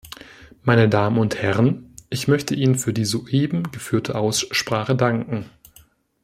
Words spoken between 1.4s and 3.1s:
Herren! Ich möchte Ihnen für die